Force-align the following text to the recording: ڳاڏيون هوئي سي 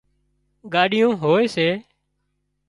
ڳاڏيون 0.73 1.11
هوئي 1.21 1.45
سي 1.55 1.67